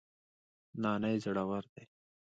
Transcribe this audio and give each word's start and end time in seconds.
نانی 0.81 1.15
زړور 1.23 1.63
دی 1.73 1.83